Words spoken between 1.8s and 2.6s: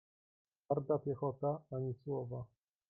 słowa."